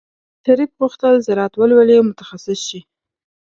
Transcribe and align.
شریف 0.43 0.71
غوښتل 0.79 1.13
زراعت 1.27 1.53
ولولي 1.55 1.95
او 1.99 2.03
متخصص 2.09 2.59
شي. 2.69 2.79